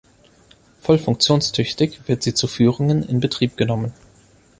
[0.81, 3.93] Voll funktionstüchtig wird sie zu Führungen in Betrieb genommen.